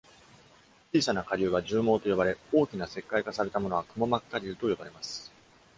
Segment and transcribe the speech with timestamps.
[0.93, 5.31] 小さな顆粒は「絨毛」と呼ばれ、大きな石灰化されたものは「くも膜顆粒」と呼ばれます。